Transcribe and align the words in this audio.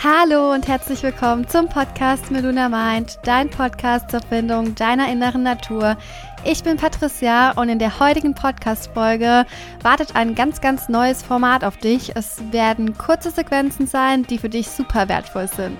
Hallo 0.00 0.52
und 0.52 0.68
herzlich 0.68 1.02
willkommen 1.02 1.48
zum 1.48 1.68
Podcast 1.68 2.30
Meluna 2.30 2.68
Mind, 2.68 3.18
dein 3.24 3.50
Podcast 3.50 4.12
zur 4.12 4.20
Findung 4.20 4.76
deiner 4.76 5.10
inneren 5.10 5.42
Natur. 5.42 5.96
Ich 6.44 6.62
bin 6.62 6.76
Patricia 6.76 7.50
und 7.50 7.68
in 7.68 7.80
der 7.80 7.98
heutigen 7.98 8.32
Podcast-Folge 8.32 9.44
wartet 9.82 10.14
ein 10.14 10.36
ganz, 10.36 10.60
ganz 10.60 10.88
neues 10.88 11.24
Format 11.24 11.64
auf 11.64 11.78
dich. 11.78 12.14
Es 12.14 12.40
werden 12.52 12.96
kurze 12.96 13.32
Sequenzen 13.32 13.88
sein, 13.88 14.22
die 14.22 14.38
für 14.38 14.48
dich 14.48 14.68
super 14.68 15.08
wertvoll 15.08 15.48
sind. 15.48 15.76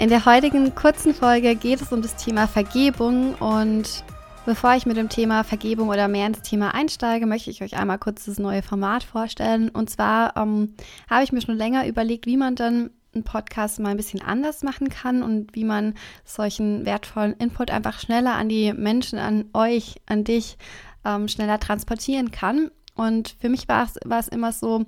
In 0.00 0.08
der 0.08 0.24
heutigen 0.24 0.74
kurzen 0.74 1.12
Folge 1.12 1.54
geht 1.54 1.82
es 1.82 1.92
um 1.92 2.00
das 2.00 2.16
Thema 2.16 2.48
Vergebung 2.48 3.34
und 3.34 4.02
bevor 4.46 4.74
ich 4.74 4.86
mit 4.86 4.96
dem 4.96 5.10
Thema 5.10 5.44
Vergebung 5.44 5.90
oder 5.90 6.08
mehr 6.08 6.26
ins 6.26 6.40
Thema 6.40 6.74
einsteige, 6.74 7.26
möchte 7.26 7.50
ich 7.50 7.62
euch 7.62 7.76
einmal 7.76 7.98
kurz 7.98 8.24
das 8.24 8.38
neue 8.38 8.62
Format 8.62 9.04
vorstellen. 9.04 9.68
Und 9.68 9.90
zwar 9.90 10.38
ähm, 10.38 10.74
habe 11.10 11.22
ich 11.22 11.32
mir 11.32 11.42
schon 11.42 11.58
länger 11.58 11.86
überlegt, 11.86 12.24
wie 12.24 12.38
man 12.38 12.54
dann 12.54 12.88
einen 13.14 13.24
Podcast 13.24 13.78
mal 13.78 13.90
ein 13.90 13.98
bisschen 13.98 14.22
anders 14.22 14.62
machen 14.62 14.88
kann 14.88 15.22
und 15.22 15.54
wie 15.54 15.64
man 15.64 15.92
solchen 16.24 16.86
wertvollen 16.86 17.34
Input 17.34 17.70
einfach 17.70 18.00
schneller 18.00 18.36
an 18.36 18.48
die 18.48 18.72
Menschen, 18.72 19.18
an 19.18 19.50
euch, 19.52 19.96
an 20.06 20.24
dich 20.24 20.56
ähm, 21.04 21.28
schneller 21.28 21.60
transportieren 21.60 22.30
kann. 22.30 22.70
Und 22.94 23.36
für 23.38 23.50
mich 23.50 23.68
war 23.68 23.86
es 23.86 24.28
immer 24.28 24.52
so, 24.52 24.86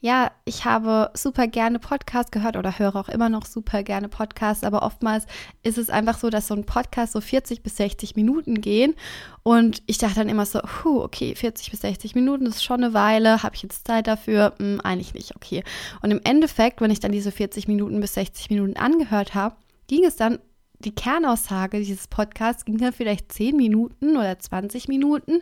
ja, 0.00 0.30
ich 0.44 0.64
habe 0.64 1.10
super 1.14 1.46
gerne 1.46 1.78
Podcasts 1.78 2.30
gehört 2.30 2.56
oder 2.56 2.78
höre 2.78 2.96
auch 2.96 3.08
immer 3.08 3.28
noch 3.28 3.44
super 3.44 3.82
gerne 3.82 4.08
Podcasts, 4.08 4.64
aber 4.64 4.82
oftmals 4.82 5.26
ist 5.62 5.76
es 5.76 5.90
einfach 5.90 6.18
so, 6.18 6.30
dass 6.30 6.46
so 6.46 6.54
ein 6.54 6.64
Podcast 6.64 7.12
so 7.12 7.20
40 7.20 7.62
bis 7.62 7.76
60 7.76 8.16
Minuten 8.16 8.60
gehen 8.60 8.94
und 9.42 9.82
ich 9.86 9.98
dachte 9.98 10.16
dann 10.16 10.28
immer 10.28 10.46
so, 10.46 10.60
huh, 10.60 11.02
okay, 11.02 11.34
40 11.34 11.70
bis 11.70 11.80
60 11.80 12.14
Minuten 12.14 12.46
ist 12.46 12.64
schon 12.64 12.82
eine 12.82 12.94
Weile, 12.94 13.42
habe 13.42 13.54
ich 13.54 13.62
jetzt 13.62 13.86
Zeit 13.86 14.06
dafür? 14.06 14.54
Hm, 14.58 14.80
eigentlich 14.82 15.12
nicht, 15.12 15.36
okay. 15.36 15.62
Und 16.02 16.10
im 16.10 16.20
Endeffekt, 16.24 16.80
wenn 16.80 16.90
ich 16.90 17.00
dann 17.00 17.12
diese 17.12 17.30
40 17.32 17.68
Minuten 17.68 18.00
bis 18.00 18.14
60 18.14 18.50
Minuten 18.50 18.76
angehört 18.76 19.34
habe, 19.34 19.56
ging 19.86 20.04
es 20.04 20.16
dann 20.16 20.38
die 20.80 20.94
Kernaussage 20.94 21.78
dieses 21.78 22.08
Podcasts 22.08 22.64
ging 22.64 22.78
dann 22.78 22.92
vielleicht 22.92 23.32
10 23.32 23.56
Minuten 23.56 24.16
oder 24.16 24.38
20 24.38 24.88
Minuten. 24.88 25.40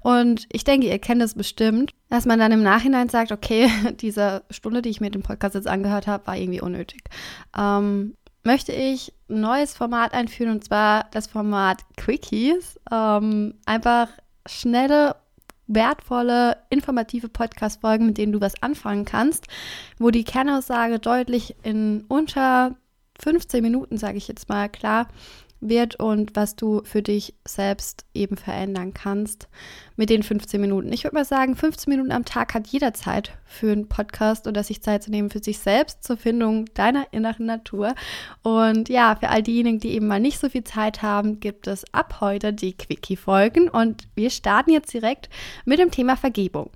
Und 0.00 0.46
ich 0.52 0.64
denke, 0.64 0.88
ihr 0.88 0.98
kennt 0.98 1.22
es 1.22 1.34
bestimmt, 1.34 1.92
dass 2.08 2.26
man 2.26 2.38
dann 2.38 2.52
im 2.52 2.62
Nachhinein 2.62 3.08
sagt, 3.08 3.32
okay, 3.32 3.70
diese 4.00 4.42
Stunde, 4.50 4.82
die 4.82 4.90
ich 4.90 5.00
mir 5.00 5.10
den 5.10 5.22
Podcast 5.22 5.54
jetzt 5.54 5.68
angehört 5.68 6.06
habe, 6.06 6.26
war 6.26 6.36
irgendwie 6.36 6.60
unnötig. 6.60 7.02
Ähm, 7.56 8.14
möchte 8.42 8.72
ich 8.72 9.12
ein 9.28 9.40
neues 9.40 9.74
Format 9.74 10.12
einführen 10.12 10.52
und 10.52 10.64
zwar 10.64 11.06
das 11.12 11.26
Format 11.26 11.82
Quickies. 11.96 12.78
Ähm, 12.90 13.54
einfach 13.66 14.08
schnelle 14.46 15.16
wertvolle, 15.72 16.56
informative 16.68 17.28
Podcast-Folgen, 17.28 18.06
mit 18.06 18.18
denen 18.18 18.32
du 18.32 18.40
was 18.40 18.60
anfangen 18.60 19.04
kannst, 19.04 19.46
wo 19.98 20.10
die 20.10 20.24
Kernaussage 20.24 20.98
deutlich 20.98 21.54
in 21.62 22.04
unter 22.08 22.74
15 23.22 23.62
Minuten, 23.62 23.96
sage 23.96 24.18
ich 24.18 24.28
jetzt 24.28 24.48
mal, 24.48 24.68
klar 24.68 25.08
wird 25.60 25.96
und 25.96 26.34
was 26.34 26.56
du 26.56 26.82
für 26.84 27.02
dich 27.02 27.34
selbst 27.46 28.06
eben 28.14 28.36
verändern 28.36 28.94
kannst 28.94 29.48
mit 29.96 30.08
den 30.08 30.22
15 30.22 30.60
Minuten. 30.60 30.92
Ich 30.92 31.04
würde 31.04 31.16
mal 31.16 31.24
sagen, 31.24 31.54
15 31.54 31.90
Minuten 31.90 32.12
am 32.12 32.24
Tag 32.24 32.54
hat 32.54 32.66
jeder 32.68 32.94
Zeit 32.94 33.32
für 33.44 33.72
einen 33.72 33.88
Podcast 33.88 34.46
oder 34.46 34.64
sich 34.64 34.82
Zeit 34.82 35.02
zu 35.02 35.10
nehmen 35.10 35.28
für 35.30 35.42
sich 35.42 35.58
selbst 35.58 36.02
zur 36.02 36.16
Findung 36.16 36.64
deiner 36.74 37.12
inneren 37.12 37.46
Natur. 37.46 37.94
Und 38.42 38.88
ja, 38.88 39.16
für 39.16 39.28
all 39.28 39.42
diejenigen, 39.42 39.80
die 39.80 39.90
eben 39.90 40.06
mal 40.06 40.20
nicht 40.20 40.38
so 40.38 40.48
viel 40.48 40.64
Zeit 40.64 41.02
haben, 41.02 41.40
gibt 41.40 41.66
es 41.66 41.84
ab 41.92 42.20
heute 42.20 42.52
die 42.52 42.72
Quickie-Folgen 42.72 43.68
und 43.68 44.08
wir 44.14 44.30
starten 44.30 44.70
jetzt 44.70 44.92
direkt 44.92 45.28
mit 45.66 45.78
dem 45.78 45.90
Thema 45.90 46.16
Vergebung. 46.16 46.70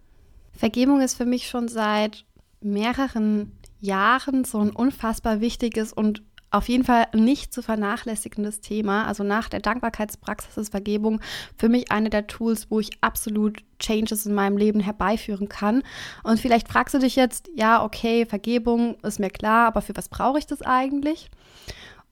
Vergebung 0.53 1.01
ist 1.01 1.17
für 1.17 1.27
mich 1.27 1.49
schon 1.49 1.69
seit 1.69 2.25
mehreren 2.61 3.53
Jahren 3.81 4.45
so 4.45 4.59
ein 4.59 4.71
unfassbar 4.71 5.41
wichtiges 5.41 5.93
und 5.93 6.23
auf 6.55 6.69
jeden 6.69 6.85
Fall 6.85 7.07
nicht 7.13 7.53
zu 7.53 7.63
vernachlässigendes 7.63 8.61
Thema. 8.61 9.07
Also 9.07 9.25
nach 9.25 9.49
der 9.49 9.61
Dankbarkeitspraxis 9.61 10.57
ist 10.57 10.71
Vergebung 10.71 11.21
für 11.57 11.69
mich 11.69 11.91
eine 11.91 12.11
der 12.11 12.29
Tools, 12.29 12.71
wo 12.71 12.79
ich 12.79 12.91
absolut 13.01 13.59
Changes 13.81 14.25
in 14.25 14.35
meinem 14.35 14.57
Leben 14.57 14.79
herbeiführen 14.79 15.49
kann. 15.49 15.83
Und 16.23 16.39
vielleicht 16.39 16.69
fragst 16.69 16.95
du 16.95 17.01
dich 17.01 17.17
jetzt, 17.17 17.51
ja, 17.55 17.83
okay, 17.83 18.25
Vergebung 18.25 18.97
ist 19.03 19.19
mir 19.19 19.31
klar, 19.31 19.67
aber 19.67 19.83
für 19.83 19.97
was 19.97 20.09
brauche 20.09 20.39
ich 20.39 20.47
das 20.47 20.63
eigentlich? 20.63 21.29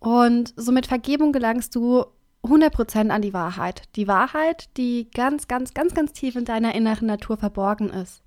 Und 0.00 0.52
so 0.56 0.72
mit 0.72 0.86
Vergebung 0.86 1.32
gelangst 1.32 1.76
du 1.76 2.04
100% 2.42 3.10
an 3.10 3.22
die 3.22 3.32
Wahrheit. 3.32 3.82
Die 3.94 4.08
Wahrheit, 4.08 4.76
die 4.76 5.08
ganz, 5.14 5.46
ganz, 5.46 5.72
ganz, 5.72 5.94
ganz 5.94 6.12
tief 6.12 6.34
in 6.34 6.44
deiner 6.44 6.74
inneren 6.74 7.06
Natur 7.06 7.36
verborgen 7.36 7.90
ist. 7.90 8.22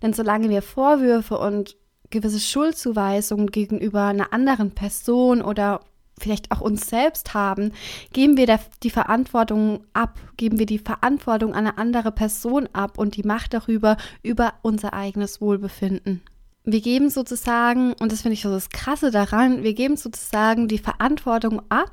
Denn 0.00 0.14
solange 0.14 0.48
wir 0.48 0.62
Vorwürfe 0.62 1.36
und 1.38 1.76
gewisse 2.10 2.40
Schuldzuweisungen 2.40 3.48
gegenüber 3.48 4.04
einer 4.04 4.32
anderen 4.32 4.72
Person 4.72 5.42
oder 5.42 5.80
vielleicht 6.18 6.52
auch 6.52 6.60
uns 6.60 6.88
selbst 6.88 7.34
haben, 7.34 7.72
geben 8.12 8.36
wir 8.36 8.58
die 8.82 8.90
Verantwortung 8.90 9.84
ab, 9.92 10.18
geben 10.36 10.58
wir 10.58 10.66
die 10.66 10.78
Verantwortung 10.78 11.54
an 11.54 11.66
eine 11.66 11.78
andere 11.78 12.12
Person 12.12 12.68
ab 12.72 12.98
und 12.98 13.16
die 13.16 13.22
Macht 13.22 13.54
darüber, 13.54 13.96
über 14.22 14.54
unser 14.62 14.92
eigenes 14.92 15.40
Wohlbefinden. 15.40 16.22
Wir 16.64 16.82
geben 16.82 17.08
sozusagen, 17.08 17.94
und 17.94 18.12
das 18.12 18.22
finde 18.22 18.34
ich 18.34 18.42
so 18.42 18.50
das 18.50 18.68
Krasse 18.68 19.10
daran, 19.10 19.62
wir 19.62 19.72
geben 19.72 19.96
sozusagen 19.96 20.68
die 20.68 20.78
Verantwortung 20.78 21.62
ab 21.70 21.90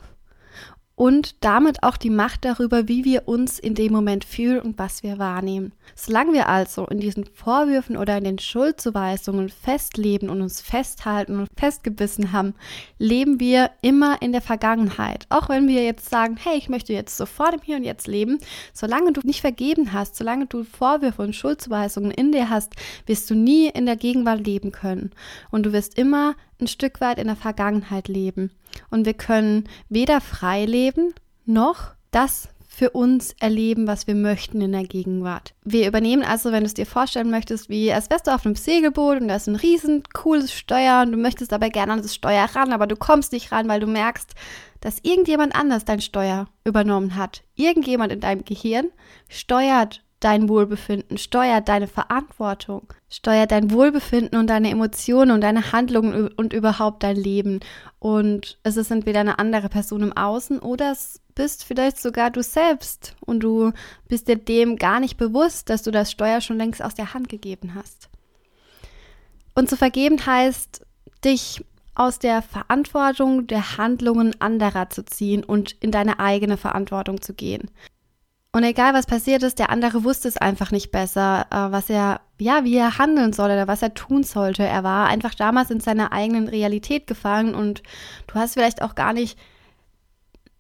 und 0.98 1.36
damit 1.46 1.84
auch 1.84 1.96
die 1.96 2.10
Macht 2.10 2.44
darüber, 2.44 2.88
wie 2.88 3.06
wir 3.06 3.28
uns 3.28 3.60
in 3.60 3.76
dem 3.76 3.94
Moment 3.94 4.26
fühlen 4.26 4.60
und 4.60 4.80
was 4.80 5.04
wir 5.04 5.20
wahrnehmen. 5.20 5.72
Solange 5.96 6.34
wir 6.34 6.50
also 6.50 6.88
in 6.88 7.00
diesen 7.00 7.26
Vorwürfen 7.26 7.98
oder 7.98 8.18
in 8.18 8.24
den 8.24 8.40
Schuldzuweisungen 8.40 9.50
festleben 9.50 10.28
und 10.28 10.42
uns 10.42 10.60
festhalten 10.60 11.40
und 11.40 11.50
festgebissen 11.56 12.32
haben, 12.32 12.56
leben 12.98 13.40
wir 13.40 13.70
immer 13.84 14.24
in 14.24 14.32
der 14.32 14.42
Vergangenheit. 14.42 15.28
Auch 15.30 15.50
wenn 15.50 15.68
wir 15.68 15.84
jetzt 15.84 16.10
sagen, 16.10 16.36
hey, 16.36 16.58
ich 16.58 16.68
möchte 16.68 16.94
jetzt 16.94 17.16
sofort 17.16 17.54
im 17.54 17.62
Hier 17.62 17.78
und 17.78 17.84
Jetzt 17.84 18.08
leben, 18.08 18.40
solange 18.74 19.14
du 19.14 19.22
nicht 19.24 19.42
vergeben 19.42 19.94
hast, 19.94 20.16
solange 20.16 20.48
du 20.48 20.64
Vorwürfe 20.64 21.22
und 21.22 21.36
Schuldzuweisungen 21.36 22.10
in 22.10 22.32
dir 22.32 22.50
hast, 22.50 22.74
wirst 23.06 23.30
du 23.30 23.36
nie 23.36 23.70
in 23.70 23.86
der 23.86 23.98
Gegenwart 23.98 24.44
leben 24.44 24.72
können. 24.72 25.12
Und 25.52 25.68
du 25.68 25.74
wirst 25.74 25.96
immer 25.96 26.34
ein 26.60 26.68
Stück 26.68 27.02
weit 27.02 27.20
in 27.20 27.28
der 27.28 27.36
Vergangenheit 27.36 28.08
leben. 28.08 28.52
Und 28.90 29.06
wir 29.06 29.14
können 29.14 29.70
weder 29.90 30.22
frei 30.22 30.66
leben, 30.66 31.14
noch 31.46 31.92
das 32.12 32.50
für 32.78 32.92
uns 32.92 33.34
erleben, 33.40 33.88
was 33.88 34.06
wir 34.06 34.14
möchten 34.14 34.62
in 34.62 34.72
der 34.72 34.84
Gegenwart. 34.84 35.56
Wir 35.64 35.88
übernehmen 35.88 36.22
also, 36.22 36.52
wenn 36.52 36.60
du 36.60 36.68
es 36.68 36.76
dir 36.76 36.86
vorstellen 36.86 37.32
möchtest, 37.32 37.70
wie 37.70 37.92
als 37.92 38.12
wärst 38.12 38.28
du 38.28 38.32
auf 38.36 38.46
einem 38.46 38.54
Segelboot 38.54 39.20
und 39.20 39.30
da 39.30 39.36
ist 39.36 39.48
ein 39.48 39.56
riesen 39.56 40.04
cooles 40.14 40.54
Steuer 40.54 41.02
und 41.02 41.12
du 41.12 41.18
möchtest 41.18 41.54
aber 41.54 41.70
gerne 41.70 41.94
an 41.94 42.04
das 42.04 42.14
Steuer 42.14 42.46
ran, 42.54 42.74
aber 42.74 42.86
du 42.86 42.96
kommst 42.96 43.32
nicht 43.32 43.52
ran, 43.52 43.68
weil 43.68 43.80
du 43.80 43.88
merkst, 43.88 44.30
dass 44.80 45.00
irgendjemand 45.02 45.56
anders 45.56 45.86
dein 45.86 46.02
Steuer 46.02 46.50
übernommen 46.66 47.16
hat. 47.16 47.42
Irgendjemand 47.56 48.14
in 48.14 48.20
deinem 48.20 48.46
Gehirn 48.46 48.92
steuert 49.28 50.04
dein 50.20 50.50
Wohlbefinden, 50.50 51.18
steuert 51.18 51.68
deine 51.68 51.88
Verantwortung, 51.88 52.92
steuert 53.10 53.52
dein 53.52 53.72
Wohlbefinden 53.72 54.40
und 54.40 54.48
deine 54.48 54.72
Emotionen 54.72 55.32
und 55.32 55.42
deine 55.42 55.72
Handlungen 55.72 56.30
und 56.30 56.54
überhaupt 56.54 57.04
dein 57.04 57.16
Leben. 57.16 57.60
Und 58.00 58.58
es 58.64 58.78
ist 58.78 58.92
entweder 58.92 59.20
eine 59.20 59.40
andere 59.40 59.70
Person 59.70 60.02
im 60.02 60.14
Außen 60.14 60.60
oder 60.60 60.92
es 60.92 61.22
bist 61.36 61.64
vielleicht 61.64 62.00
sogar 62.00 62.32
du 62.32 62.42
selbst 62.42 63.16
und 63.20 63.42
du 63.42 63.72
bist 64.08 64.28
dir 64.28 64.38
dem 64.38 64.78
gar 64.78 65.00
nicht 65.00 65.18
bewusst, 65.18 65.70
dass 65.70 65.84
du 65.84 65.92
das 65.92 66.12
Steuer 66.12 66.42
schon 66.42 66.58
längst 66.58 66.82
aus 66.82 66.96
der 66.96 67.14
Hand 67.14 67.30
gegeben 67.30 67.76
hast. 67.76 68.10
Und 69.54 69.70
zu 69.70 69.78
vergeben 69.78 70.26
heißt, 70.26 70.86
dich 71.24 71.64
aus 71.94 72.20
der 72.20 72.42
Verantwortung 72.42 73.48
der 73.48 73.78
Handlungen 73.78 74.40
anderer 74.40 74.90
zu 74.90 75.04
ziehen 75.04 75.44
und 75.44 75.72
in 75.80 75.92
deine 75.92 76.20
eigene 76.20 76.58
Verantwortung 76.58 77.22
zu 77.22 77.34
gehen. 77.34 77.70
Und 78.58 78.64
egal 78.64 78.96
was 78.96 79.06
passiert 79.06 79.44
ist, 79.44 79.60
der 79.60 79.70
andere 79.70 80.04
wusste 80.04 80.28
es 80.28 80.36
einfach 80.36 80.72
nicht 80.72 80.90
besser, 80.90 81.46
äh, 81.52 81.72
was 81.72 81.92
er, 81.92 82.22
ja, 82.40 82.64
wie 82.64 82.76
er 82.76 82.98
handeln 82.98 83.32
soll 83.32 83.52
oder 83.52 83.68
was 83.68 83.84
er 83.84 83.94
tun 83.94 84.24
sollte. 84.24 84.64
Er 84.64 84.84
war 84.84 85.06
einfach 85.06 85.36
damals 85.36 85.70
in 85.70 85.80
seiner 85.80 86.12
eigenen 86.12 86.48
Realität 86.48 87.06
gefangen 87.06 87.54
und 87.54 87.84
du 88.26 88.34
hast 88.34 88.56
vielleicht 88.56 88.82
auch 88.82 88.96
gar 88.96 89.14
nicht 89.14 89.38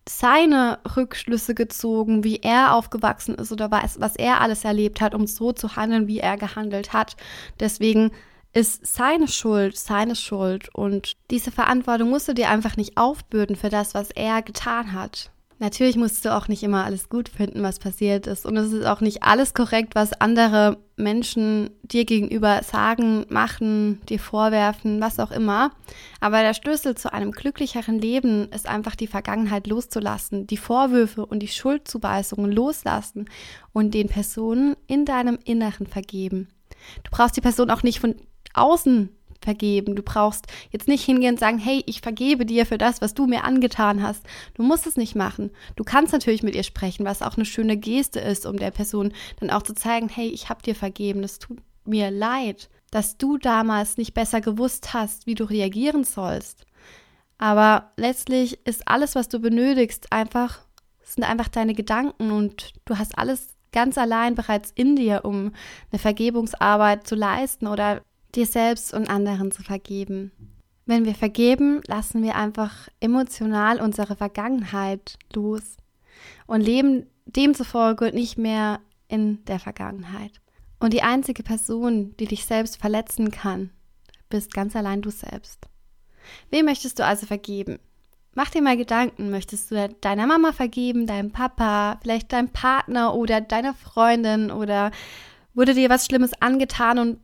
seine 0.07 0.77
Rückschlüsse 0.95 1.55
gezogen, 1.55 2.23
wie 2.23 2.35
er 2.35 2.75
aufgewachsen 2.75 3.33
ist 3.33 3.51
oder 3.51 3.71
was, 3.71 3.99
was 3.99 4.15
er 4.15 4.41
alles 4.41 4.63
erlebt 4.63 5.01
hat, 5.01 5.15
um 5.15 5.25
so 5.25 5.51
zu 5.51 5.75
handeln, 5.75 6.07
wie 6.07 6.19
er 6.19 6.37
gehandelt 6.37 6.93
hat. 6.93 7.15
Deswegen 7.59 8.11
ist 8.53 8.85
seine 8.85 9.27
Schuld 9.27 9.75
seine 9.75 10.15
Schuld 10.15 10.69
und 10.75 11.13
diese 11.31 11.49
Verantwortung 11.49 12.11
musst 12.11 12.27
du 12.27 12.35
dir 12.35 12.51
einfach 12.51 12.77
nicht 12.77 12.95
aufbürden 12.95 13.55
für 13.55 13.69
das, 13.69 13.95
was 13.95 14.11
er 14.11 14.43
getan 14.43 14.93
hat. 14.93 15.31
Natürlich 15.59 15.95
musst 15.95 16.23
du 16.23 16.35
auch 16.35 16.47
nicht 16.47 16.61
immer 16.61 16.85
alles 16.85 17.09
gut 17.09 17.29
finden, 17.29 17.63
was 17.63 17.79
passiert 17.79 18.27
ist. 18.27 18.45
Und 18.45 18.57
es 18.57 18.71
ist 18.71 18.85
auch 18.85 19.01
nicht 19.01 19.23
alles 19.23 19.55
korrekt, 19.55 19.95
was 19.95 20.13
andere 20.13 20.77
Menschen 20.97 21.71
dir 21.81 22.05
gegenüber 22.05 22.61
sagen, 22.63 23.25
machen, 23.29 23.99
dir 24.07 24.19
vorwerfen, 24.19 25.01
was 25.01 25.19
auch 25.19 25.31
immer. 25.31 25.71
Aber 26.19 26.41
der 26.41 26.53
Schlüssel 26.53 26.93
zu 26.93 27.11
einem 27.11 27.31
glücklicheren 27.31 27.97
Leben 27.97 28.49
ist 28.51 28.67
einfach 28.67 28.95
die 28.95 29.07
Vergangenheit 29.07 29.65
loszulassen, 29.65 30.45
die 30.45 30.57
Vorwürfe 30.57 31.25
und 31.25 31.39
die 31.39 31.47
Schuldzuweisungen 31.47 32.51
loslassen 32.51 33.25
und 33.73 33.95
den 33.95 34.09
Personen 34.09 34.75
in 34.85 35.05
deinem 35.05 35.39
Inneren 35.43 35.87
vergeben. 35.87 36.49
Du 37.03 37.09
brauchst 37.09 37.35
die 37.35 37.41
Person 37.41 37.71
auch 37.71 37.81
nicht 37.81 37.99
von 37.99 38.15
außen 38.53 39.09
vergeben. 39.41 39.95
Du 39.95 40.03
brauchst 40.03 40.47
jetzt 40.71 40.87
nicht 40.87 41.03
hingehen 41.03 41.33
und 41.33 41.39
sagen, 41.39 41.57
hey, 41.57 41.83
ich 41.85 42.01
vergebe 42.01 42.45
dir 42.45 42.65
für 42.65 42.77
das, 42.77 43.01
was 43.01 43.13
du 43.13 43.27
mir 43.27 43.43
angetan 43.43 44.01
hast. 44.01 44.23
Du 44.53 44.63
musst 44.63 44.87
es 44.87 44.97
nicht 44.97 45.15
machen. 45.15 45.51
Du 45.75 45.83
kannst 45.83 46.13
natürlich 46.13 46.43
mit 46.43 46.55
ihr 46.55 46.63
sprechen, 46.63 47.05
was 47.05 47.21
auch 47.21 47.35
eine 47.35 47.45
schöne 47.45 47.77
Geste 47.77 48.19
ist, 48.19 48.45
um 48.45 48.57
der 48.57 48.71
Person 48.71 49.13
dann 49.39 49.49
auch 49.49 49.63
zu 49.63 49.73
zeigen, 49.73 50.09
hey, 50.09 50.27
ich 50.27 50.49
habe 50.49 50.61
dir 50.61 50.75
vergeben, 50.75 51.23
es 51.23 51.39
tut 51.39 51.59
mir 51.85 52.11
leid, 52.11 52.69
dass 52.91 53.17
du 53.17 53.37
damals 53.37 53.97
nicht 53.97 54.13
besser 54.13 54.41
gewusst 54.41 54.93
hast, 54.93 55.25
wie 55.25 55.35
du 55.35 55.43
reagieren 55.43 56.03
sollst. 56.03 56.65
Aber 57.37 57.91
letztlich 57.97 58.65
ist 58.65 58.87
alles, 58.87 59.15
was 59.15 59.29
du 59.29 59.39
benötigst, 59.39 60.11
einfach, 60.11 60.59
sind 61.03 61.23
einfach 61.23 61.47
deine 61.47 61.73
Gedanken 61.73 62.31
und 62.31 62.73
du 62.85 62.97
hast 62.97 63.17
alles 63.17 63.57
ganz 63.71 63.97
allein 63.97 64.35
bereits 64.35 64.71
in 64.71 64.95
dir, 64.95 65.21
um 65.23 65.51
eine 65.91 65.99
Vergebungsarbeit 65.99 67.05
zu 67.05 67.15
leisten 67.15 67.67
oder 67.67 68.01
dir 68.37 68.45
selbst 68.45 68.93
und 68.93 69.09
anderen 69.09 69.51
zu 69.51 69.63
vergeben. 69.63 70.31
Wenn 70.85 71.03
wir 71.03 71.15
vergeben, 71.15 71.81
lassen 71.87 72.23
wir 72.23 72.35
einfach 72.35 72.87
emotional 73.01 73.81
unsere 73.81 74.15
Vergangenheit 74.15 75.17
los 75.33 75.75
und 76.45 76.61
leben 76.61 77.07
demzufolge 77.25 78.13
nicht 78.13 78.37
mehr 78.37 78.79
in 79.09 79.43
der 79.45 79.59
Vergangenheit. 79.59 80.31
Und 80.79 80.93
die 80.93 81.01
einzige 81.01 81.43
Person, 81.43 82.15
die 82.17 82.25
dich 82.25 82.45
selbst 82.45 82.77
verletzen 82.77 83.31
kann, 83.31 83.71
bist 84.29 84.53
ganz 84.53 84.75
allein 84.75 85.01
du 85.01 85.09
selbst. 85.09 85.67
Wem 86.51 86.65
möchtest 86.65 86.99
du 86.99 87.05
also 87.05 87.25
vergeben? 87.25 87.79
Mach 88.35 88.49
dir 88.49 88.61
mal 88.61 88.77
Gedanken, 88.77 89.31
möchtest 89.31 89.71
du 89.71 89.89
deiner 90.01 90.27
Mama 90.27 90.51
vergeben, 90.51 91.07
deinem 91.07 91.31
Papa, 91.31 91.99
vielleicht 92.01 92.31
deinem 92.31 92.49
Partner 92.49 93.15
oder 93.15 93.41
deiner 93.41 93.73
Freundin 93.73 94.51
oder 94.51 94.91
wurde 95.53 95.73
dir 95.73 95.89
was 95.89 96.05
Schlimmes 96.05 96.39
angetan 96.39 96.99
und 96.99 97.19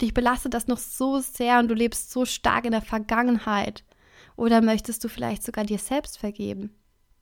dich 0.00 0.14
belastet 0.14 0.54
das 0.54 0.66
noch 0.68 0.78
so 0.78 1.20
sehr 1.20 1.58
und 1.58 1.68
du 1.68 1.74
lebst 1.74 2.10
so 2.10 2.24
stark 2.24 2.64
in 2.64 2.72
der 2.72 2.82
Vergangenheit? 2.82 3.84
Oder 4.36 4.60
möchtest 4.60 5.02
du 5.02 5.08
vielleicht 5.08 5.42
sogar 5.42 5.64
dir 5.64 5.78
selbst 5.78 6.18
vergeben? 6.18 6.74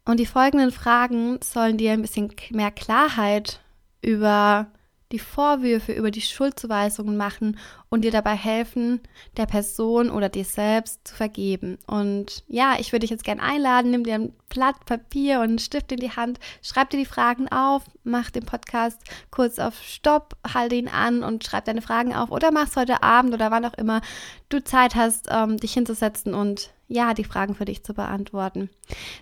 Und 0.04 0.20
die 0.20 0.26
folgenden 0.26 0.70
Fragen 0.70 1.38
sollen 1.42 1.78
dir 1.78 1.92
ein 1.92 2.02
bisschen 2.02 2.32
mehr 2.50 2.70
Klarheit 2.70 3.60
über 4.02 4.70
die 5.12 5.18
Vorwürfe 5.18 5.92
über 5.92 6.10
die 6.10 6.20
Schuldzuweisungen 6.20 7.16
machen 7.16 7.58
und 7.88 8.02
dir 8.02 8.10
dabei 8.10 8.34
helfen, 8.34 9.00
der 9.36 9.46
Person 9.46 10.10
oder 10.10 10.28
dir 10.28 10.44
selbst 10.44 11.06
zu 11.06 11.14
vergeben. 11.14 11.78
Und 11.86 12.42
ja, 12.48 12.74
ich 12.78 12.92
würde 12.92 13.00
dich 13.00 13.10
jetzt 13.10 13.24
gerne 13.24 13.42
einladen, 13.42 13.90
nimm 13.90 14.04
dir 14.04 14.14
ein 14.14 14.32
Blatt 14.48 14.84
Papier 14.84 15.38
und 15.38 15.44
einen 15.44 15.58
Stift 15.58 15.92
in 15.92 16.00
die 16.00 16.10
Hand, 16.10 16.40
schreib 16.62 16.90
dir 16.90 16.98
die 16.98 17.04
Fragen 17.04 17.48
auf, 17.48 17.84
mach 18.04 18.30
den 18.30 18.44
Podcast 18.44 19.00
kurz 19.30 19.58
auf 19.58 19.80
Stopp, 19.82 20.36
halte 20.52 20.74
ihn 20.74 20.88
an 20.88 21.22
und 21.22 21.44
schreib 21.44 21.64
deine 21.66 21.82
Fragen 21.82 22.14
auf 22.14 22.30
oder 22.30 22.50
mach 22.50 22.68
es 22.68 22.76
heute 22.76 23.02
Abend 23.02 23.32
oder 23.32 23.50
wann 23.50 23.64
auch 23.64 23.74
immer 23.74 24.00
du 24.48 24.62
Zeit 24.62 24.94
hast, 24.94 25.28
ähm, 25.30 25.56
dich 25.56 25.72
hinzusetzen 25.72 26.34
und 26.34 26.70
ja, 26.88 27.14
die 27.14 27.24
Fragen 27.24 27.54
für 27.54 27.64
dich 27.64 27.82
zu 27.82 27.94
beantworten. 27.94 28.70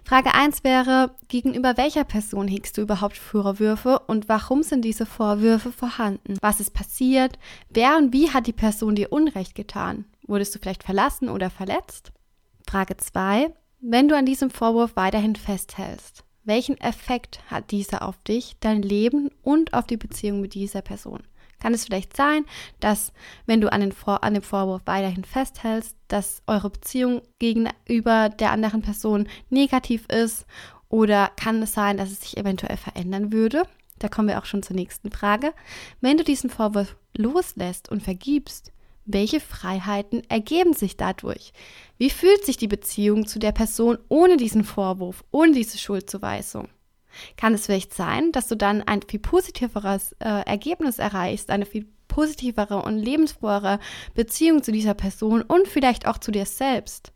Frage 0.05 0.35
1 0.35 0.65
wäre, 0.65 1.15
gegenüber 1.29 1.77
welcher 1.77 2.05
Person 2.05 2.49
hegst 2.49 2.77
du 2.77 2.83
überhaupt 2.83 3.17
Vorwürfe 3.17 4.01
und 4.07 4.29
warum 4.29 4.63
sind 4.63 4.85
diese 4.85 5.07
Vorwürfe 5.07 5.73
vorhanden? 5.73 6.37
Was 6.41 6.61
ist 6.61 6.75
passiert? 6.75 7.39
Wer 7.71 7.97
und 7.97 8.13
wie 8.13 8.31
hat 8.31 8.47
die 8.47 8.53
Person 8.53 8.95
dir 8.95 9.13
Unrecht 9.13 9.55
getan? 9.55 10.05
Wurdest 10.27 10.55
du 10.55 10.59
vielleicht 10.59 10.83
verlassen 10.83 11.29
oder 11.29 11.51
verletzt? 11.51 12.13
Frage 12.69 12.97
2, 12.97 13.53
wenn 13.81 14.09
du 14.09 14.17
an 14.17 14.27
diesem 14.27 14.51
Vorwurf 14.51 14.97
weiterhin 14.97 15.37
festhältst, 15.37 16.25
welchen 16.45 16.79
Effekt 16.79 17.41
hat 17.51 17.71
dieser 17.71 18.07
auf 18.07 18.19
dich, 18.19 18.57
dein 18.61 18.83
Leben 18.83 19.31
und 19.43 19.73
auf 19.73 19.87
die 19.87 19.97
Beziehung 19.97 20.41
mit 20.41 20.55
dieser 20.55 20.83
Person? 20.83 21.23
Kann 21.65 21.73
es 21.73 21.87
vielleicht 21.87 22.15
sein, 22.15 22.45
dass 22.79 23.11
wenn 23.47 23.63
du 23.63 23.73
an, 23.73 23.81
den 23.81 23.93
Vor 23.93 24.23
an 24.23 24.35
dem 24.35 24.43
Vorwurf 24.43 24.83
weiterhin 24.85 25.25
festhältst, 25.25 25.97
dass 26.09 26.43
eure 26.47 26.69
Beziehung 26.69 27.23
gegenüber 27.39 28.29
der 28.29 28.51
anderen 28.51 28.83
Person 28.83 29.27
negativ 29.49 30.05
ist 30.09 30.45
oder 30.91 31.31
kann 31.37 31.63
es 31.63 31.73
sein, 31.73 31.97
dass 31.97 32.11
es 32.11 32.21
sich 32.21 32.37
eventuell 32.37 32.77
verändern 32.77 33.33
würde? 33.33 33.63
Da 33.99 34.09
kommen 34.11 34.29
wir 34.29 34.39
auch 34.39 34.45
schon 34.45 34.63
zur 34.63 34.77
nächsten 34.77 35.11
Frage. 35.11 35.55
Wenn 36.03 36.19
du 36.19 36.25
diesen 36.25 36.51
Vorwurf 36.51 36.97
loslässt 37.17 37.89
und 37.89 38.03
vergibst, 38.03 38.71
welche 39.07 39.41
Freiheiten 39.41 40.23
ergeben 40.29 40.75
sich 40.75 40.99
dadurch? 40.99 41.55
Wie 41.97 42.11
fühlt 42.11 42.45
sich 42.45 42.59
die 42.59 42.69
Beziehung 42.69 43.27
zu 43.27 43.39
der 43.39 43.53
Person 43.53 43.97
ohne 44.11 44.37
diesen 44.37 44.65
Vorwurf, 44.65 45.25
ohne 45.31 45.53
diese 45.53 45.79
Schuldzuweisung? 45.79 46.69
Kann 47.37 47.55
es 47.55 47.67
vielleicht 47.67 47.95
sein, 47.95 48.33
dass 48.33 48.49
du 48.49 48.57
dann 48.57 48.83
ein 48.83 49.03
viel 49.03 49.21
positiveres 49.21 50.13
äh, 50.19 50.45
Ergebnis 50.47 50.99
erreichst, 50.99 51.51
eine 51.51 51.67
viel 51.67 51.87
positivere 52.09 52.83
und 52.83 52.99
lebensfrohere 52.99 53.81
Beziehung 54.15 54.63
zu 54.63 54.73
dieser 54.73 54.95
Person 54.95 55.43
und 55.43 55.67
vielleicht 55.67 56.07
auch 56.07 56.19
zu 56.19 56.31
dir 56.31 56.47
selbst. 56.47 57.13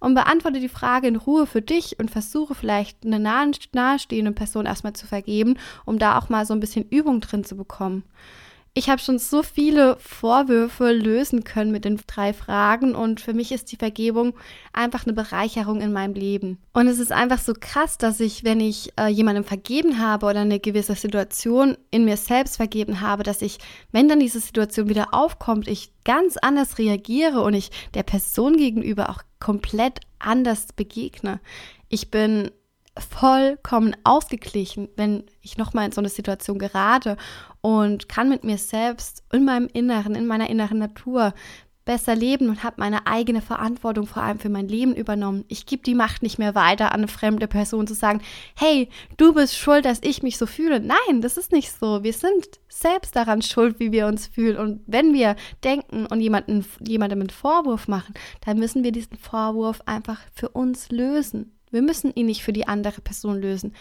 Und 0.00 0.14
beantworte 0.14 0.58
die 0.58 0.68
Frage 0.68 1.06
in 1.06 1.16
Ruhe 1.16 1.46
für 1.46 1.62
dich 1.62 1.98
und 2.00 2.10
versuche 2.10 2.56
vielleicht 2.56 3.06
eine 3.06 3.20
nahestehende 3.20 4.32
Person 4.32 4.66
erstmal 4.66 4.94
zu 4.94 5.06
vergeben, 5.06 5.58
um 5.84 5.98
da 5.98 6.18
auch 6.18 6.28
mal 6.28 6.44
so 6.44 6.54
ein 6.54 6.60
bisschen 6.60 6.88
Übung 6.88 7.20
drin 7.20 7.44
zu 7.44 7.56
bekommen. 7.56 8.02
Ich 8.74 8.88
habe 8.88 9.02
schon 9.02 9.18
so 9.18 9.42
viele 9.42 9.98
Vorwürfe 9.98 10.92
lösen 10.92 11.44
können 11.44 11.72
mit 11.72 11.84
den 11.84 12.00
drei 12.06 12.32
Fragen 12.32 12.94
und 12.94 13.20
für 13.20 13.34
mich 13.34 13.52
ist 13.52 13.70
die 13.70 13.76
Vergebung 13.76 14.32
einfach 14.72 15.04
eine 15.04 15.12
Bereicherung 15.12 15.82
in 15.82 15.92
meinem 15.92 16.14
Leben. 16.14 16.56
Und 16.72 16.86
es 16.86 16.98
ist 16.98 17.12
einfach 17.12 17.38
so 17.38 17.52
krass, 17.52 17.98
dass 17.98 18.18
ich, 18.18 18.44
wenn 18.44 18.60
ich 18.60 18.90
äh, 18.98 19.08
jemandem 19.08 19.44
vergeben 19.44 19.98
habe 19.98 20.24
oder 20.24 20.40
eine 20.40 20.58
gewisse 20.58 20.94
Situation 20.94 21.76
in 21.90 22.06
mir 22.06 22.16
selbst 22.16 22.56
vergeben 22.56 23.02
habe, 23.02 23.24
dass 23.24 23.42
ich, 23.42 23.58
wenn 23.90 24.08
dann 24.08 24.20
diese 24.20 24.40
Situation 24.40 24.88
wieder 24.88 25.12
aufkommt, 25.12 25.68
ich 25.68 25.92
ganz 26.04 26.38
anders 26.38 26.78
reagiere 26.78 27.42
und 27.42 27.52
ich 27.52 27.70
der 27.92 28.04
Person 28.04 28.56
gegenüber 28.56 29.10
auch 29.10 29.20
komplett 29.38 30.00
anders 30.18 30.68
begegne. 30.74 31.40
Ich 31.90 32.10
bin 32.10 32.50
vollkommen 32.98 33.96
ausgeglichen, 34.04 34.88
wenn 34.96 35.24
ich 35.40 35.56
nochmal 35.56 35.86
in 35.86 35.92
so 35.92 36.00
eine 36.00 36.08
Situation 36.08 36.58
gerate 36.58 37.16
und 37.60 38.08
kann 38.08 38.28
mit 38.28 38.44
mir 38.44 38.58
selbst 38.58 39.22
in 39.32 39.44
meinem 39.44 39.68
Inneren, 39.72 40.14
in 40.14 40.26
meiner 40.26 40.50
inneren 40.50 40.78
Natur 40.78 41.32
besser 41.84 42.14
leben 42.14 42.48
und 42.48 42.62
habe 42.62 42.76
meine 42.78 43.06
eigene 43.06 43.40
Verantwortung 43.40 44.06
vor 44.06 44.22
allem 44.22 44.38
für 44.38 44.48
mein 44.48 44.68
Leben 44.68 44.94
übernommen. 44.94 45.44
Ich 45.48 45.66
gebe 45.66 45.82
die 45.82 45.94
Macht 45.94 46.22
nicht 46.22 46.38
mehr 46.38 46.54
weiter 46.54 46.92
an 46.92 47.00
eine 47.00 47.08
fremde 47.08 47.48
Person 47.48 47.86
zu 47.86 47.94
sagen, 47.94 48.20
hey, 48.54 48.88
du 49.16 49.34
bist 49.34 49.56
schuld, 49.56 49.84
dass 49.84 49.98
ich 50.02 50.22
mich 50.22 50.38
so 50.38 50.46
fühle. 50.46 50.80
Nein, 50.80 51.20
das 51.20 51.36
ist 51.36 51.50
nicht 51.50 51.72
so. 51.72 52.04
Wir 52.04 52.12
sind 52.12 52.60
selbst 52.68 53.16
daran 53.16 53.42
schuld, 53.42 53.80
wie 53.80 53.90
wir 53.90 54.06
uns 54.06 54.28
fühlen. 54.28 54.58
Und 54.58 54.82
wenn 54.86 55.12
wir 55.12 55.34
denken 55.64 56.06
und 56.06 56.20
jemanden, 56.20 56.64
jemandem 56.86 57.20
einen 57.20 57.30
Vorwurf 57.30 57.88
machen, 57.88 58.14
dann 58.44 58.58
müssen 58.58 58.84
wir 58.84 58.92
diesen 58.92 59.16
Vorwurf 59.16 59.80
einfach 59.86 60.20
für 60.34 60.50
uns 60.50 60.90
lösen. 60.90 61.52
Wir 61.72 61.82
müssen 61.82 62.12
ihn 62.14 62.26
nicht 62.26 62.42
für 62.42 62.52
die 62.52 62.68
andere 62.68 63.00
Person 63.00 63.40
lösen. 63.40 63.74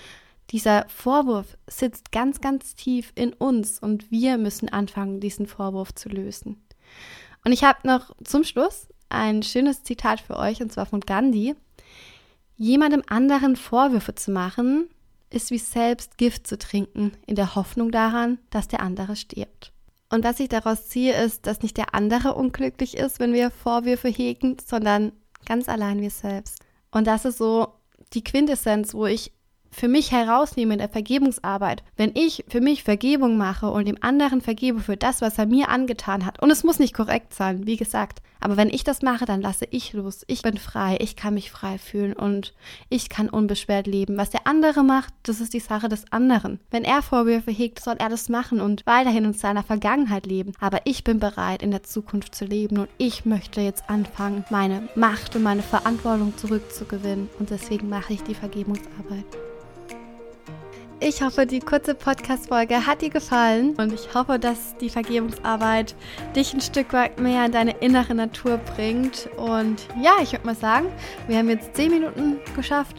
Dieser 0.50 0.86
Vorwurf 0.90 1.58
sitzt 1.68 2.12
ganz, 2.12 2.42
ganz 2.42 2.76
tief 2.76 3.12
in 3.16 3.34
uns 3.34 3.80
und 3.80 4.10
wir 4.12 4.38
müssen 4.38 4.70
anfangen, 4.70 5.20
diesen 5.20 5.46
Vorwurf 5.46 5.94
zu 5.94 6.10
lösen. 6.10 6.62
Und 7.46 7.52
ich 7.52 7.64
habe 7.64 7.88
noch 7.88 8.16
zum 8.24 8.44
Schluss 8.44 8.88
ein 9.10 9.44
schönes 9.44 9.84
Zitat 9.84 10.20
für 10.20 10.38
euch 10.38 10.62
und 10.62 10.72
zwar 10.72 10.86
von 10.86 11.02
Gandhi. 11.02 11.56
Jemandem 12.58 13.04
anderen 13.08 13.56
Vorwürfe 13.56 14.16
zu 14.16 14.32
machen, 14.32 14.90
ist 15.30 15.52
wie 15.52 15.58
selbst 15.58 16.18
Gift 16.18 16.48
zu 16.48 16.58
trinken, 16.58 17.14
in 17.26 17.36
der 17.36 17.56
Hoffnung 17.56 17.92
daran, 17.92 18.38
dass 18.50 18.68
der 18.68 18.82
andere 18.82 19.16
stirbt. 19.16 19.72
Und 20.10 20.26
was 20.26 20.40
ich 20.42 20.50
daraus 20.50 20.88
ziehe, 20.90 21.14
ist, 21.24 21.48
dass 21.48 21.62
nicht 21.62 21.78
der 21.78 21.96
andere 21.96 22.36
unglücklich 22.36 22.98
ist, 22.98 23.20
wenn 23.20 23.34
wir 23.34 23.50
Vorwürfe 23.50 24.10
hegen, 24.10 24.58
sondern 24.64 25.14
ganz 25.46 25.70
allein 25.70 26.02
wir 26.02 26.12
selbst. 26.12 26.60
Und 26.92 27.08
das 27.08 27.24
ist 27.24 27.38
so 27.38 27.74
die 28.14 28.24
Quintessenz, 28.24 28.94
wo 28.94 29.06
ich 29.06 29.32
für 29.72 29.88
mich 29.88 30.12
herausnehme 30.12 30.74
in 30.74 30.80
der 30.80 30.90
Vergebungsarbeit, 30.90 31.84
wenn 31.98 32.12
ich 32.14 32.44
für 32.48 32.62
mich 32.62 32.84
Vergebung 32.84 33.38
mache 33.38 33.70
und 33.70 33.88
dem 33.88 33.98
anderen 34.02 34.42
vergebe 34.42 34.80
für 34.80 34.98
das, 34.98 35.22
was 35.22 35.38
er 35.38 35.46
mir 35.46 35.70
angetan 35.70 36.26
hat, 36.26 36.42
und 36.42 36.52
es 36.52 36.64
muss 36.64 36.80
nicht 36.80 36.94
korrekt 36.94 37.34
sein, 37.34 37.66
wie 37.66 37.78
gesagt, 37.78 38.22
aber 38.42 38.58
wenn 38.58 38.70
ich 38.70 38.84
das 38.84 39.04
mache, 39.04 39.26
dann 39.26 39.42
lasse 39.42 39.68
ich 39.70 39.94
los. 39.94 40.24
Ich 40.28 40.42
bin 40.42 40.58
frei, 40.58 40.98
ich 41.00 41.16
kann 41.16 41.36
mich 41.36 41.52
frei 41.52 41.78
fühlen 41.78 42.14
und 42.14 42.54
ich 42.90 43.08
kann 43.08 43.30
unbeschwert 43.30 43.86
leben. 43.86 44.18
Was 44.18 44.32
der 44.32 44.48
andere 44.48 44.84
macht, 44.84 45.14
das 45.24 45.40
ist 45.40 45.54
die 45.54 45.60
Sache 45.60 45.88
des 45.88 46.12
anderen. 46.12 46.60
Wenn 46.72 46.84
er 46.84 47.04
Vorwürfe 47.04 47.52
hegt, 47.52 47.80
soll 47.80 47.96
er 48.00 48.10
das 48.10 48.30
machen 48.30 48.60
und 48.60 48.86
weiterhin 48.88 49.26
in 49.26 49.34
seiner 49.34 49.64
Vergangenheit 49.64 50.26
leben. 50.26 50.54
Aber 50.60 50.82
ich 50.86 51.04
bin 51.04 51.20
bereit, 51.20 51.62
in 51.62 51.72
der 51.72 51.84
Zukunft 51.84 52.34
zu 52.34 52.46
leben 52.46 52.80
und 52.80 52.90
ich 52.98 53.26
möchte 53.26 53.62
jetzt 53.62 53.90
anfangen, 53.90 54.44
meine 54.50 54.90
Macht 54.96 55.36
und 55.36 55.44
meine 55.44 55.64
Verantwortung 55.64 56.36
zurückzugewinnen. 56.36 57.30
Und 57.38 57.52
deswegen 57.52 57.90
mache 57.90 58.14
ich 58.14 58.24
die 58.24 58.36
Vergebungsarbeit. 58.36 59.51
Ich 61.04 61.24
hoffe, 61.24 61.48
die 61.48 61.62
kurze 61.62 61.96
Podcast-Folge 61.96 62.86
hat 62.86 63.02
dir 63.02 63.10
gefallen 63.10 63.74
und 63.78 63.92
ich 63.92 64.14
hoffe, 64.14 64.38
dass 64.38 64.78
die 64.78 64.92
Vergebungsarbeit 64.92 65.96
dich 66.36 66.54
ein 66.54 66.62
Stück 66.62 66.94
weit 66.94 67.20
mehr 67.20 67.44
in 67.48 67.52
deine 67.52 67.72
innere 67.80 68.14
Natur 68.14 68.58
bringt. 68.76 69.28
Und 69.36 69.88
ja, 70.00 70.12
ich 70.22 70.32
würde 70.32 70.46
mal 70.46 70.56
sagen, 70.56 70.86
wir 71.28 71.40
haben 71.40 71.50
jetzt 71.50 71.76
10 71.76 71.90
Minuten 71.90 72.40
geschafft. 72.56 72.96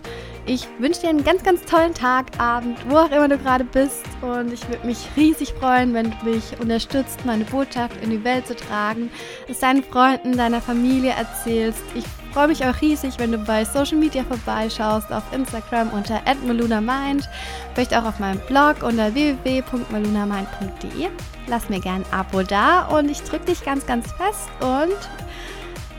Ich 0.46 0.66
wünsche 0.80 1.02
dir 1.02 1.10
einen 1.10 1.22
ganz, 1.22 1.44
ganz 1.44 1.62
tollen 1.62 1.94
Tag, 1.94 2.26
Abend, 2.40 2.76
wo 2.88 2.96
auch 2.96 3.12
immer 3.12 3.28
du 3.28 3.38
gerade 3.38 3.62
bist. 3.62 4.04
Und 4.20 4.52
ich 4.52 4.68
würde 4.68 4.84
mich 4.84 5.06
riesig 5.16 5.52
freuen, 5.52 5.94
wenn 5.94 6.10
du 6.10 6.16
mich 6.28 6.58
unterstützt, 6.58 7.24
meine 7.24 7.44
Botschaft 7.44 8.02
in 8.02 8.10
die 8.10 8.24
Welt 8.24 8.48
zu 8.48 8.56
tragen, 8.56 9.10
es 9.46 9.60
deinen 9.60 9.84
Freunden, 9.84 10.36
deiner 10.36 10.60
Familie 10.60 11.12
erzählst. 11.12 11.84
Ich 11.94 12.04
freue 12.32 12.48
mich 12.48 12.64
auch 12.64 12.80
riesig, 12.80 13.18
wenn 13.18 13.32
du 13.32 13.38
bei 13.38 13.64
Social 13.64 13.98
Media 13.98 14.24
vorbeischaust, 14.24 15.12
auf 15.12 15.22
Instagram 15.32 15.90
unter 15.90 16.22
@malunamind, 16.46 17.28
vielleicht 17.74 17.94
auch 17.94 18.04
auf 18.04 18.18
meinem 18.18 18.40
Blog 18.40 18.82
unter 18.82 19.14
www.malunamind.de. 19.14 21.08
Lass 21.46 21.68
mir 21.68 21.80
gerne 21.80 22.04
ein 22.10 22.18
Abo 22.18 22.42
da 22.42 22.86
und 22.86 23.10
ich 23.10 23.22
drücke 23.22 23.46
dich 23.46 23.64
ganz, 23.64 23.86
ganz 23.86 24.06
fest 24.12 24.48
und 24.60 24.96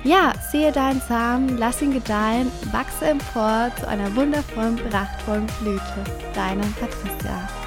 ja, 0.03 0.33
sehe 0.51 0.71
deinen 0.71 1.01
Samen, 1.01 1.57
lass 1.57 1.81
ihn 1.81 1.93
gedeihen, 1.93 2.51
wachse 2.71 3.05
empor 3.05 3.71
zu 3.79 3.87
einer 3.87 4.13
wundervollen, 4.15 4.75
prachtvollen 4.89 5.47
Blüte. 5.61 6.03
Deine 6.33 6.63
Patricia. 6.79 7.62